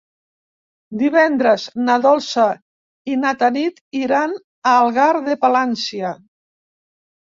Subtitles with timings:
[1.01, 2.47] Divendres na Dolça
[3.13, 6.19] i na Tanit iran a Algar de Palància.